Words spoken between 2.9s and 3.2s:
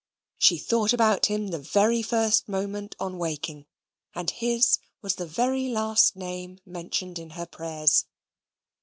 on